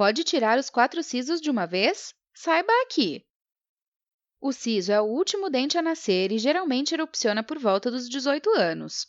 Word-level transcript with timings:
Pode 0.00 0.24
tirar 0.24 0.58
os 0.58 0.70
quatro 0.70 1.02
sisos 1.02 1.42
de 1.42 1.50
uma 1.50 1.66
vez? 1.66 2.14
Saiba 2.32 2.72
aqui! 2.84 3.22
O 4.40 4.50
siso 4.50 4.90
é 4.90 4.98
o 4.98 5.04
último 5.04 5.50
dente 5.50 5.76
a 5.76 5.82
nascer 5.82 6.32
e 6.32 6.38
geralmente 6.38 6.94
erupciona 6.94 7.42
por 7.42 7.58
volta 7.58 7.90
dos 7.90 8.08
18 8.08 8.48
anos. 8.56 9.06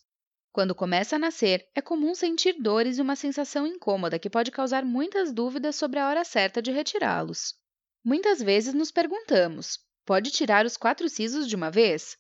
Quando 0.52 0.76
começa 0.76 1.16
a 1.16 1.20
nascer, 1.20 1.66
é 1.74 1.82
comum 1.82 2.14
sentir 2.14 2.62
dores 2.62 2.98
e 2.98 3.02
uma 3.02 3.16
sensação 3.16 3.66
incômoda 3.66 4.20
que 4.20 4.30
pode 4.30 4.52
causar 4.52 4.84
muitas 4.84 5.32
dúvidas 5.32 5.78
sobre 5.78 5.98
a 5.98 6.10
hora 6.10 6.26
certa 6.26 6.62
de 6.62 6.74
retirá-los. 6.74 7.56
Muitas 8.04 8.42
vezes 8.42 8.74
nos 8.74 8.92
perguntamos: 8.92 9.80
pode 10.06 10.30
tirar 10.30 10.66
os 10.66 10.76
quatro 10.76 11.08
sisos 11.08 11.48
de 11.48 11.56
uma 11.56 11.72
vez? 11.72 12.18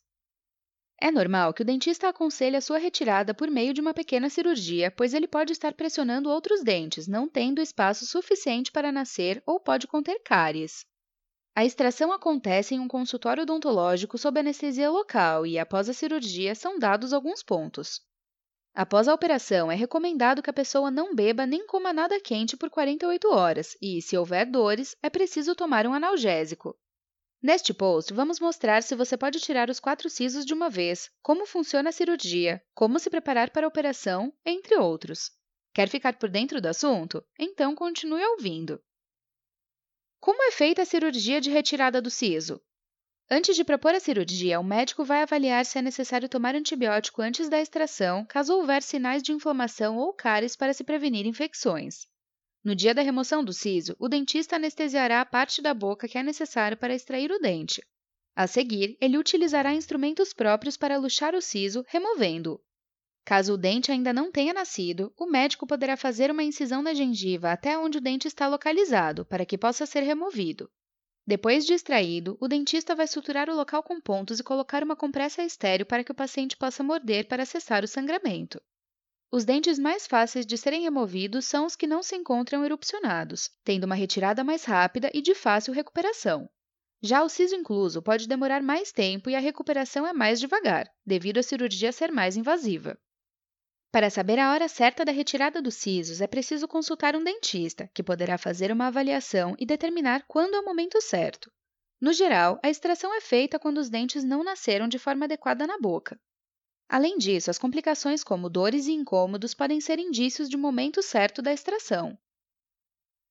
É 1.04 1.10
normal 1.10 1.52
que 1.52 1.64
o 1.64 1.66
dentista 1.66 2.10
aconselhe 2.10 2.56
a 2.56 2.62
sua 2.62 2.78
retirada 2.78 3.34
por 3.34 3.50
meio 3.50 3.74
de 3.74 3.82
uma 3.82 3.92
pequena 3.92 4.30
cirurgia, 4.30 4.92
pois 4.92 5.16
ele 5.16 5.28
pode 5.28 5.52
estar 5.52 5.74
pressionando 5.74 6.30
outros 6.30 6.64
dentes, 6.64 7.08
não 7.08 7.28
tendo 7.28 7.60
espaço 7.60 8.06
suficiente 8.06 8.72
para 8.72 8.92
nascer 8.92 9.42
ou 9.44 9.60
pode 9.60 9.88
conter 9.88 10.22
cáries. 10.24 10.86
A 11.56 11.66
extração 11.66 12.14
acontece 12.14 12.76
em 12.76 12.80
um 12.80 12.88
consultório 12.88 13.42
odontológico 13.42 14.16
sob 14.16 14.40
anestesia 14.40 14.92
local 14.92 15.44
e, 15.44 15.58
após 15.58 15.90
a 15.90 15.94
cirurgia, 15.94 16.54
são 16.54 16.78
dados 16.78 17.14
alguns 17.14 17.42
pontos. 17.42 18.00
Após 18.72 19.08
a 19.08 19.14
operação, 19.16 19.72
é 19.72 19.76
recomendado 19.76 20.44
que 20.44 20.52
a 20.52 20.54
pessoa 20.54 20.92
não 20.92 21.16
beba 21.16 21.48
nem 21.48 21.66
coma 21.66 21.92
nada 21.92 22.22
quente 22.22 22.56
por 22.56 22.70
48 22.70 23.28
horas 23.28 23.76
e, 23.82 24.04
se 24.04 24.16
houver 24.16 24.46
dores, 24.46 24.96
é 25.02 25.10
preciso 25.10 25.56
tomar 25.56 25.88
um 25.88 25.96
analgésico. 25.96 26.78
Neste 27.42 27.74
post, 27.74 28.14
vamos 28.14 28.40
mostrar 28.40 28.84
se 28.84 28.94
você 28.94 29.18
pode 29.18 29.40
tirar 29.40 29.68
os 29.68 29.80
quatro 29.80 30.08
sisos 30.12 30.46
de 30.46 30.54
uma 30.54 30.70
vez, 30.70 31.10
como 31.24 31.48
funciona 31.48 31.90
a 31.90 31.92
cirurgia, 31.92 32.64
como 32.76 33.00
se 33.00 33.10
preparar 33.10 33.50
para 33.50 33.66
a 33.66 33.68
operação, 33.68 34.32
entre 34.46 34.76
outros. 34.76 35.32
Quer 35.74 35.90
ficar 35.90 36.20
por 36.20 36.30
dentro 36.30 36.62
do 36.62 36.68
assunto? 36.68 37.26
Então 37.40 37.74
continue 37.74 38.24
ouvindo. 38.24 38.80
Como 40.20 40.44
é 40.44 40.52
feita 40.52 40.84
a 40.84 40.86
cirurgia 40.86 41.42
de 41.42 41.50
retirada 41.50 42.00
do 42.00 42.12
siso? 42.12 42.62
Antes 43.28 43.56
de 43.56 43.64
propor 43.64 43.96
a 43.96 44.00
cirurgia, 44.00 44.60
o 44.60 44.64
médico 44.64 45.04
vai 45.04 45.24
avaliar 45.24 45.66
se 45.66 45.80
é 45.80 45.82
necessário 45.82 46.30
tomar 46.30 46.54
antibiótico 46.54 47.24
antes 47.24 47.50
da 47.50 47.60
extração, 47.60 48.24
caso 48.26 48.54
houver 48.54 48.84
sinais 48.84 49.24
de 49.24 49.32
inflamação 49.32 49.98
ou 49.98 50.14
cáries 50.14 50.56
para 50.56 50.74
se 50.76 50.84
prevenir 50.84 51.26
infecções. 51.26 52.11
No 52.64 52.76
dia 52.76 52.94
da 52.94 53.02
remoção 53.02 53.44
do 53.44 53.52
siso, 53.52 53.96
o 53.98 54.08
dentista 54.08 54.56
anestesiará 54.56 55.22
a 55.22 55.26
parte 55.26 55.62
da 55.62 55.74
boca 55.74 56.08
que 56.08 56.18
é 56.18 56.24
necessário 56.24 56.78
para 56.78 56.94
extrair 56.94 57.32
o 57.32 57.40
dente. 57.40 57.82
A 58.36 58.46
seguir, 58.46 58.96
ele 59.02 59.18
utilizará 59.18 59.74
instrumentos 59.74 60.32
próprios 60.32 60.78
para 60.78 60.98
luxar 60.98 61.34
o 61.34 61.42
siso, 61.42 61.84
removendo-o. 61.88 62.62
Caso 63.26 63.54
o 63.54 63.58
dente 63.58 63.92
ainda 63.92 64.14
não 64.14 64.32
tenha 64.32 64.54
nascido, 64.54 65.14
o 65.18 65.26
médico 65.26 65.66
poderá 65.66 65.98
fazer 65.98 66.30
uma 66.30 66.44
incisão 66.44 66.82
na 66.82 66.94
gengiva 66.94 67.52
até 67.52 67.78
onde 67.78 67.98
o 67.98 68.02
dente 68.02 68.28
está 68.28 68.48
localizado, 68.48 69.26
para 69.26 69.46
que 69.46 69.58
possa 69.58 69.86
ser 69.86 70.02
removido. 70.02 70.70
Depois 71.26 71.66
de 71.66 71.74
extraído, 71.74 72.38
o 72.40 72.48
dentista 72.48 72.96
vai 72.96 73.08
suturar 73.08 73.50
o 73.50 73.56
local 73.56 73.84
com 73.84 74.02
pontos 74.02 74.40
e 74.40 74.44
colocar 74.44 74.84
uma 74.84 74.96
compressa 74.96 75.44
estéreo 75.44 75.86
para 75.86 76.04
que 76.04 76.12
o 76.12 76.16
paciente 76.16 76.58
possa 76.58 76.84
morder 76.84 77.28
para 77.28 77.46
cessar 77.46 77.84
o 77.84 77.88
sangramento. 77.88 78.62
Os 79.34 79.46
dentes 79.46 79.80
mais 79.80 80.06
fáceis 80.06 80.46
de 80.46 80.58
serem 80.58 80.82
removidos 80.82 81.46
são 81.46 81.66
os 81.66 81.78
que 81.78 81.88
não 81.88 82.04
se 82.04 82.18
encontram 82.18 82.66
erupcionados, 82.66 83.50
tendo 83.64 83.86
uma 83.86 83.96
retirada 83.96 84.44
mais 84.44 84.66
rápida 84.66 85.10
e 85.14 85.22
de 85.22 85.34
fácil 85.34 85.74
recuperação. 85.74 86.50
Já 87.02 87.24
o 87.24 87.30
siso 87.30 87.56
incluso 87.56 88.02
pode 88.02 88.28
demorar 88.28 88.62
mais 88.62 88.92
tempo 88.92 89.30
e 89.30 89.36
a 89.36 89.40
recuperação 89.40 90.06
é 90.06 90.12
mais 90.12 90.38
devagar, 90.38 90.92
devido 91.06 91.38
à 91.38 91.44
cirurgia 91.44 91.94
ser 91.94 92.12
mais 92.12 92.36
invasiva. 92.36 93.00
Para 93.90 94.10
saber 94.10 94.38
a 94.38 94.52
hora 94.52 94.68
certa 94.68 95.06
da 95.06 95.14
retirada 95.14 95.62
dos 95.62 95.76
sisos, 95.76 96.20
é 96.20 96.28
preciso 96.28 96.68
consultar 96.68 97.16
um 97.16 97.24
dentista, 97.24 97.90
que 97.94 98.04
poderá 98.04 98.38
fazer 98.38 98.70
uma 98.70 98.88
avaliação 98.88 99.56
e 99.58 99.66
determinar 99.66 100.26
quando 100.28 100.56
é 100.56 100.60
o 100.60 100.66
momento 100.66 101.00
certo. 101.00 101.50
No 102.02 102.12
geral, 102.12 102.60
a 102.62 102.70
extração 102.70 103.16
é 103.16 103.22
feita 103.22 103.58
quando 103.58 103.78
os 103.78 103.90
dentes 103.90 104.26
não 104.26 104.44
nasceram 104.44 104.90
de 104.90 105.00
forma 105.00 105.24
adequada 105.24 105.66
na 105.66 105.78
boca, 105.78 106.20
Além 106.92 107.18
disso, 107.18 107.50
as 107.50 107.58
complicações 107.58 108.22
como 108.22 108.50
dores 108.50 108.86
e 108.86 108.92
incômodos 108.92 109.54
podem 109.54 109.80
ser 109.80 109.98
indícios 109.98 110.50
de 110.50 110.58
momento 110.58 111.02
certo 111.02 111.42
da 111.42 111.54
extração. 111.54 112.20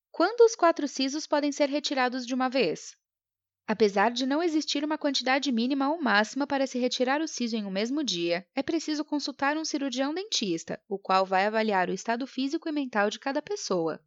Quando 0.09 0.41
os 0.41 0.55
quatro 0.55 0.87
sisos 0.87 1.27
podem 1.27 1.51
ser 1.51 1.69
retirados 1.69 2.25
de 2.25 2.33
uma 2.33 2.49
vez? 2.49 2.97
Apesar 3.67 4.09
de 4.09 4.25
não 4.25 4.41
existir 4.41 4.83
uma 4.83 4.97
quantidade 4.97 5.51
mínima 5.51 5.91
ou 5.91 6.01
máxima 6.01 6.47
para 6.47 6.65
se 6.65 6.79
retirar 6.79 7.21
o 7.21 7.27
siso 7.27 7.55
em 7.55 7.63
um 7.63 7.69
mesmo 7.69 8.03
dia, 8.03 8.47
é 8.55 8.63
preciso 8.63 9.05
consultar 9.05 9.55
um 9.55 9.63
cirurgião 9.63 10.11
dentista, 10.11 10.81
o 10.89 10.97
qual 10.97 11.23
vai 11.23 11.45
avaliar 11.45 11.87
o 11.87 11.93
estado 11.93 12.25
físico 12.25 12.67
e 12.67 12.71
mental 12.71 13.11
de 13.11 13.19
cada 13.19 13.43
pessoa. 13.43 14.03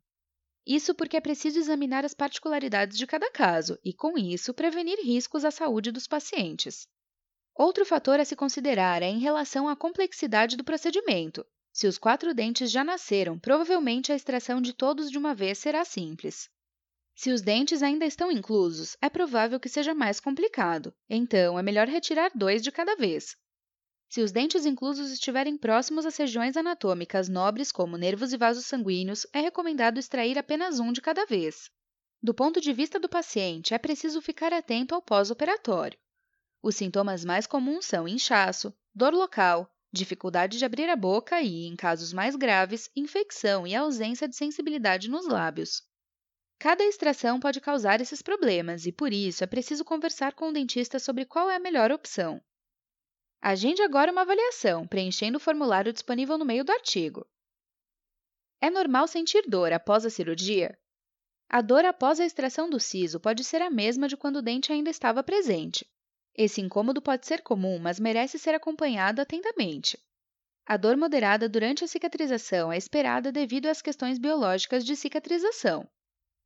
Isso 0.66 0.97
porque 0.97 1.16
é 1.16 1.21
preciso 1.21 1.60
examinar 1.60 2.04
as 2.04 2.12
particularidades 2.12 2.98
de 2.98 3.06
cada 3.06 3.31
caso 3.31 3.78
e, 3.84 3.94
com 3.94 4.19
isso, 4.19 4.53
prevenir 4.53 4.98
riscos 4.98 5.44
à 5.44 5.53
saúde 5.53 5.92
dos 5.92 6.09
pacientes. 6.09 6.88
Outro 7.56 7.87
fator 7.87 8.19
a 8.19 8.25
se 8.25 8.34
considerar 8.34 9.00
é 9.00 9.06
em 9.06 9.20
relação 9.20 9.69
à 9.69 9.76
complexidade 9.76 10.56
do 10.56 10.65
procedimento. 10.65 11.47
Se 11.72 11.87
os 11.87 11.97
quatro 11.98 12.34
dentes 12.34 12.70
já 12.70 12.82
nasceram, 12.82 13.38
provavelmente 13.38 14.10
a 14.10 14.16
extração 14.16 14.60
de 14.60 14.72
todos 14.72 15.09
de 15.09 15.16
uma 15.16 15.34
vez 15.34 15.59
será 15.59 15.84
simples. 15.84 16.48
Se 17.15 17.31
os 17.31 17.42
dentes 17.42 17.81
ainda 17.81 18.04
estão 18.04 18.31
inclusos, 18.32 18.97
é 19.00 19.09
provável 19.09 19.60
que 19.60 19.69
seja 19.69 19.94
mais 19.94 20.19
complicado, 20.19 20.92
então 21.09 21.56
é 21.56 21.62
melhor 21.62 21.87
retirar 21.87 22.32
dois 22.34 22.60
de 22.60 22.72
cada 22.72 22.97
vez. 22.97 23.37
Se 24.09 24.21
os 24.21 24.32
dentes 24.32 24.66
inclusos 24.66 25.12
estiverem 25.12 25.56
próximos 25.56 26.04
às 26.04 26.16
regiões 26.16 26.56
anatômicas 26.56 27.28
nobres, 27.28 27.71
como 27.71 27.97
nervos 27.97 28.32
e 28.32 28.36
vasos 28.36 28.66
sanguíneos, 28.66 29.26
é 29.32 29.41
recomendado 29.41 29.98
extrair 29.98 30.36
apenas 30.38 30.81
um 30.81 30.92
de 30.92 31.00
cada 31.00 31.25
vez. 31.25 31.71
Do 32.21 32.34
ponto 32.34 32.60
de 32.60 32.72
vista 32.72 32.98
do 32.98 33.09
paciente, 33.09 33.75
é 33.75 33.78
preciso 33.78 34.21
ficar 34.21 34.53
atento 34.53 34.94
ao 34.94 35.03
pós-operatório. 35.03 35.98
Os 36.66 36.76
sintomas 36.76 37.26
mais 37.26 37.47
comuns 37.47 37.84
são 37.84 38.08
inchaço, 38.08 38.75
dor 38.94 39.12
local, 39.12 39.70
dificuldade 39.92 40.56
de 40.56 40.64
abrir 40.64 40.88
a 40.88 40.97
boca 40.97 41.42
e, 41.42 41.66
em 41.66 41.76
casos 41.76 42.10
mais 42.10 42.34
graves, 42.36 42.91
infecção 42.97 43.66
e 43.66 43.75
ausência 43.75 44.26
de 44.26 44.34
sensibilidade 44.34 45.10
nos 45.10 45.26
lábios. 45.28 45.82
Cada 46.58 46.82
extração 46.82 47.38
pode 47.38 47.60
causar 47.60 48.00
esses 48.00 48.22
problemas 48.22 48.86
e, 48.86 48.92
por 48.92 49.12
isso, 49.12 49.44
é 49.44 49.47
preciso 49.47 49.84
conversar 49.84 50.32
com 50.32 50.48
o 50.48 50.53
dentista 50.54 50.98
sobre 50.98 51.26
qual 51.26 51.50
é 51.50 51.56
a 51.56 51.60
melhor 51.60 51.92
opção. 51.92 52.42
Agende 53.42 53.82
agora 53.82 54.10
uma 54.10 54.22
avaliação, 54.22 54.86
preenchendo 54.88 55.36
o 55.36 55.41
formulário 55.41 55.92
disponível 55.92 56.38
no 56.38 56.47
meio 56.47 56.64
do 56.64 56.72
artigo. 56.72 57.26
É 58.58 58.70
normal 58.70 59.06
sentir 59.06 59.42
dor 59.47 59.70
após 59.70 60.06
a 60.06 60.08
cirurgia? 60.08 60.78
A 61.47 61.60
dor 61.60 61.84
após 61.84 62.19
a 62.20 62.24
extração 62.24 62.70
do 62.70 62.80
siso 62.80 63.20
pode 63.20 63.44
ser 63.44 63.60
a 63.60 63.69
mesma 63.69 64.08
de 64.08 64.16
quando 64.16 64.36
o 64.36 64.42
dente 64.42 64.72
ainda 64.72 64.88
estava 64.88 65.22
presente. 65.22 65.86
Esse 66.37 66.61
incômodo 66.61 67.00
pode 67.00 67.27
ser 67.27 67.43
comum, 67.43 67.78
mas 67.78 68.00
merece 68.00 68.39
ser 68.39 68.55
acompanhado 68.55 69.22
atentamente. 69.22 69.97
A 70.67 70.77
dor 70.77 70.97
moderada 70.97 71.49
durante 71.49 71.84
a 71.84 71.87
cicatrização 71.87 72.72
é 72.72 72.77
esperada 72.77 73.31
devido 73.31 73.67
às 73.67 73.81
questões 73.81 74.19
biológicas 74.19 74.84
de 74.84 74.97
cicatrização. 74.97 75.89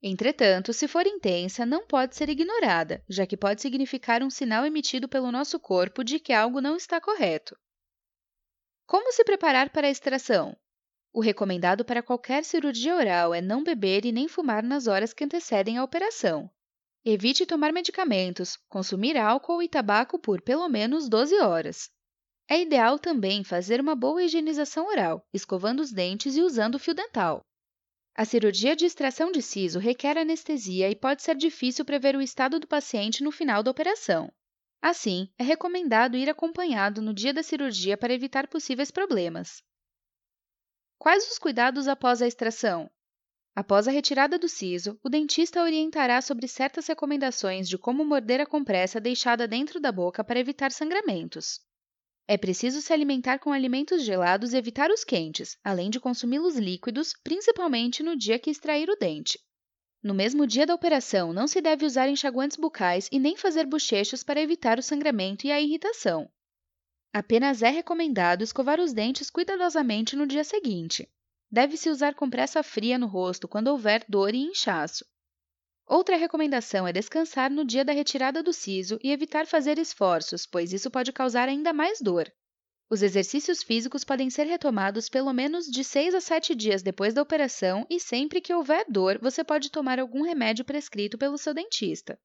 Entretanto, 0.03 0.73
se 0.73 0.87
for 0.87 1.07
intensa, 1.07 1.65
não 1.65 1.87
pode 1.87 2.17
ser 2.17 2.29
ignorada, 2.29 3.03
já 3.09 3.27
que 3.27 3.37
pode 3.37 3.63
significar 3.63 4.23
um 4.23 4.31
sinal 4.31 4.67
emitido 4.67 5.09
pelo 5.09 5.33
nosso 5.33 5.59
corpo 5.59 6.05
de 6.05 6.21
que 6.21 6.33
algo 6.33 6.61
não 6.61 6.77
está 6.77 7.01
correto. 7.01 7.57
Como 8.87 9.13
se 9.13 9.25
preparar 9.25 9.71
para 9.71 9.87
a 9.87 9.91
extração? 9.91 10.57
O 11.13 11.21
recomendado 11.21 11.85
para 11.85 12.03
qualquer 12.03 12.45
cirurgia 12.45 12.95
oral 12.95 13.35
é 13.35 13.41
não 13.41 13.65
beber 13.65 14.05
e 14.05 14.13
nem 14.13 14.29
fumar 14.29 14.63
nas 14.63 14.87
horas 14.87 15.13
que 15.13 15.25
antecedem 15.25 15.79
a 15.79 15.85
operação, 15.85 16.51
Evite 17.05 17.47
tomar 17.47 17.73
medicamentos, 17.73 18.57
consumir 18.69 19.17
álcool 19.17 19.63
e 19.63 19.69
tabaco 19.69 20.19
por 20.19 20.43
pelo 20.43 20.69
menos 20.69 21.09
12 21.09 21.39
horas. 21.41 21.91
É 22.49 22.61
ideal 22.61 22.99
também 22.99 23.45
fazer 23.45 23.81
uma 23.81 23.95
boa 23.95 24.23
higienização 24.23 24.87
oral, 24.87 25.27
escovando 25.33 25.81
os 25.81 25.93
dentes 25.93 26.37
e 26.37 26.43
usando 26.43 26.79
fio 26.79 26.95
dental. 26.95 27.43
A 28.15 28.25
cirurgia 28.25 28.75
de 28.75 28.85
extração 28.85 29.31
de 29.31 29.41
siso 29.41 29.79
requer 29.79 30.19
anestesia 30.19 30.91
e 30.91 30.97
pode 30.97 31.23
ser 31.23 31.37
difícil 31.37 31.85
prever 31.85 32.17
o 32.17 32.21
estado 32.21 32.59
do 32.59 32.67
paciente 32.67 33.23
no 33.23 33.31
final 33.31 33.63
da 33.63 33.71
operação. 33.71 34.29
Assim, 34.83 35.31
é 35.39 35.45
recomendado 35.45 36.17
ir 36.17 36.29
acompanhado 36.29 37.01
no 37.01 37.15
dia 37.15 37.33
da 37.33 37.43
cirurgia 37.43 37.97
para 37.97 38.13
evitar 38.13 38.49
possíveis 38.49 38.91
problemas. 38.91 39.63
Quais 40.99 41.31
os 41.31 41.39
cuidados 41.39 41.87
após 41.87 42.21
a 42.21 42.27
extração? 42.27 42.91
Após 43.59 43.89
a 43.89 43.91
retirada 43.91 44.39
do 44.39 44.49
siso, 44.49 44.97
o 45.03 45.09
dentista 45.09 45.61
orientará 45.61 46.23
sobre 46.23 46.47
certas 46.47 46.87
recomendações 46.87 47.69
de 47.69 47.77
como 47.77 48.05
morder 48.05 48.41
a 48.41 48.47
compressa 48.47 49.01
deixada 49.01 49.49
dentro 49.49 49.81
da 49.81 49.91
boca 49.91 50.23
para 50.23 50.39
evitar 50.39 50.71
sangramentos. 50.71 51.59
É 52.29 52.37
preciso 52.37 52.81
se 52.81 52.93
alimentar 52.93 53.41
com 53.41 53.53
alimentos 53.53 54.05
gelados 54.05 54.53
e 54.53 54.57
evitar 54.57 54.93
os 54.93 55.03
quentes, 55.03 55.59
além 55.65 55.91
de 55.91 55.99
consumi-los 55.99 56.55
líquidos, 56.55 57.15
principalmente 57.25 58.01
no 58.01 58.17
dia 58.17 58.39
que 58.39 58.49
extrair 58.49 58.89
o 58.89 58.95
dente. 58.95 59.41
No 60.01 60.15
mesmo 60.15 60.47
dia 60.47 60.65
da 60.65 60.77
operação, 60.77 61.33
não 61.33 61.49
se 61.49 61.61
deve 61.61 61.85
usar 61.85 62.09
enxaguantes 62.09 62.57
bucais 62.57 63.09
e 63.11 63.19
nem 63.19 63.37
fazer 63.37 63.67
bochechos 63.67 64.23
para 64.23 64.41
evitar 64.41 64.79
o 64.79 64.85
sangramento 64.85 65.49
e 65.49 65.51
a 65.51 65.61
irritação. 65.61 66.31
Apenas 67.13 67.61
é 67.61 67.71
recomendado 67.71 68.43
escovar 68.43 68.79
os 68.79 68.93
dentes 68.93 69.29
cuidadosamente 69.29 70.15
no 70.15 70.29
dia 70.29 70.45
seguinte. 70.45 71.11
Deve-se 71.51 71.89
usar 71.89 72.15
compressa 72.15 72.63
fria 72.63 72.99
no 72.99 73.07
rosto 73.07 73.49
quando 73.49 73.69
houver 73.69 74.05
dor 74.07 74.35
e 74.35 74.39
inchaço. 74.39 75.05
Outra 75.87 76.17
recomendação 76.17 76.87
é 76.87 76.93
descansar 76.93 77.51
no 77.51 77.65
dia 77.65 77.83
da 77.83 77.93
retirada 77.93 78.43
do 78.43 78.53
siso 78.53 78.99
e 79.03 79.11
evitar 79.11 79.47
fazer 79.47 79.79
esforços, 79.79 80.45
pois 80.45 80.75
isso 80.75 80.91
pode 80.91 81.11
causar 81.11 81.49
ainda 81.49 81.73
mais 81.73 82.01
dor. 82.03 82.31
Os 82.91 83.03
exercícios 83.03 83.63
físicos 83.63 84.05
podem 84.05 84.29
ser 84.29 84.45
retomados 84.45 85.09
pelo 85.09 85.33
menos 85.33 85.65
de 85.65 85.83
6 85.83 86.15
a 86.15 86.21
7 86.21 86.55
dias 86.55 86.83
depois 86.83 87.15
da 87.15 87.23
operação 87.23 87.87
e 87.89 87.99
sempre 87.99 88.43
que 88.43 88.53
houver 88.53 88.85
dor, 88.87 89.19
você 89.19 89.43
pode 89.43 89.71
tomar 89.71 89.99
algum 89.99 90.21
remédio 90.21 90.67
prescrito 90.67 91.17
pelo 91.17 91.39
seu 91.39 91.55
dentista. 91.55 92.21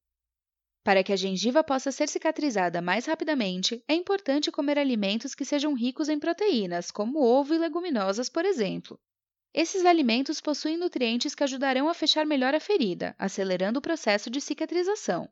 Para 0.83 1.01
que 1.01 1.13
a 1.13 1.15
gengiva 1.15 1.63
possa 1.63 1.93
ser 1.93 2.09
cicatrizada 2.09 2.81
mais 2.81 3.05
rapidamente, 3.05 3.81
é 3.87 3.93
importante 3.93 4.51
comer 4.51 4.77
alimentos 4.77 5.33
que 5.33 5.45
sejam 5.45 5.73
ricos 5.73 6.09
em 6.09 6.19
proteínas, 6.19 6.91
como 6.91 7.23
ovo 7.23 7.53
e 7.53 7.57
leguminosas, 7.57 8.27
por 8.27 8.43
exemplo. 8.43 8.99
Esses 9.53 9.85
alimentos 9.85 10.41
possuem 10.41 10.77
nutrientes 10.77 11.35
que 11.35 11.43
ajudarão 11.43 11.87
a 11.87 11.93
fechar 11.93 12.25
melhor 12.25 12.55
a 12.55 12.59
ferida, 12.59 13.15
acelerando 13.19 13.77
o 13.77 13.81
processo 13.81 14.29
de 14.29 14.41
cicatrização. 14.41 15.29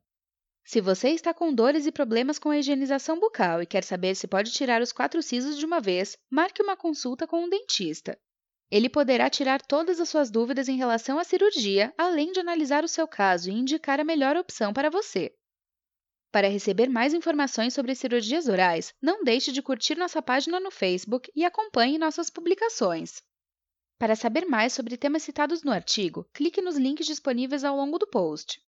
Se 0.63 0.79
você 0.79 1.09
está 1.09 1.33
com 1.33 1.51
dores 1.51 1.87
e 1.87 1.91
problemas 1.91 2.37
com 2.37 2.51
a 2.51 2.57
higienização 2.59 3.19
bucal 3.19 3.63
e 3.63 3.65
quer 3.65 3.83
saber 3.83 4.13
se 4.13 4.27
pode 4.27 4.51
tirar 4.51 4.79
os 4.79 4.91
quatro 4.91 5.23
sisos 5.23 5.57
de 5.57 5.65
uma 5.65 5.79
vez, 5.79 6.15
marque 6.29 6.61
uma 6.61 6.77
consulta 6.77 7.25
com 7.25 7.43
um 7.43 7.49
dentista. 7.49 8.15
Ele 8.69 8.87
poderá 8.87 9.27
tirar 9.27 9.59
todas 9.59 9.99
as 9.99 10.07
suas 10.07 10.29
dúvidas 10.29 10.69
em 10.69 10.77
relação 10.77 11.17
à 11.17 11.23
cirurgia, 11.23 11.91
além 11.97 12.31
de 12.31 12.39
analisar 12.39 12.83
o 12.83 12.87
seu 12.87 13.07
caso 13.07 13.49
e 13.49 13.53
indicar 13.53 13.99
a 13.99 14.03
melhor 14.03 14.37
opção 14.37 14.71
para 14.71 14.91
você. 14.91 15.35
Para 16.31 16.47
receber 16.47 16.87
mais 16.87 17.13
informações 17.13 17.73
sobre 17.73 17.95
cirurgias 17.95 18.47
orais, 18.47 18.93
não 19.01 19.23
deixe 19.23 19.51
de 19.51 19.63
curtir 19.63 19.97
nossa 19.97 20.21
página 20.21 20.59
no 20.59 20.69
Facebook 20.69 21.29
e 21.35 21.43
acompanhe 21.43 21.97
nossas 21.97 22.29
publicações. 22.29 23.21
Para 24.01 24.15
saber 24.15 24.47
mais 24.47 24.73
sobre 24.73 24.97
temas 24.97 25.21
citados 25.21 25.61
no 25.61 25.71
artigo, 25.71 26.27
clique 26.33 26.59
nos 26.59 26.75
links 26.75 27.05
disponíveis 27.05 27.63
ao 27.63 27.77
longo 27.77 27.99
do 27.99 28.07
post. 28.07 28.59